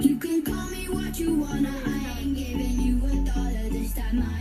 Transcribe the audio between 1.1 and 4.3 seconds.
you wanna, I ain't giving you a dollar this time.